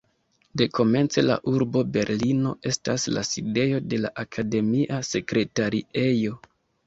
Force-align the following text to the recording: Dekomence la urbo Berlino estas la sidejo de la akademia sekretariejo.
Dekomence 0.59 1.23
la 1.25 1.35
urbo 1.51 1.83
Berlino 1.97 2.53
estas 2.71 3.05
la 3.17 3.23
sidejo 3.31 3.81
de 3.91 3.99
la 4.07 4.11
akademia 4.25 5.03
sekretariejo. 5.11 6.35